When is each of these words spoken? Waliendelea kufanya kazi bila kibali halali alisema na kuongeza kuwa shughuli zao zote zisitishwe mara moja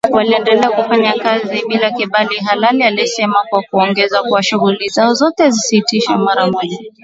Waliendelea 0.11 0.69
kufanya 0.69 1.13
kazi 1.13 1.65
bila 1.67 1.91
kibali 1.91 2.37
halali 2.37 2.83
alisema 2.83 3.37
na 3.51 3.63
kuongeza 3.69 4.23
kuwa 4.23 4.43
shughuli 4.43 4.89
zao 4.89 5.13
zote 5.13 5.49
zisitishwe 5.49 6.17
mara 6.17 6.51
moja 6.51 6.77